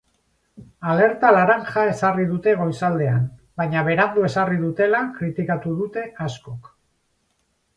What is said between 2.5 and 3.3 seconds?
goizaldean,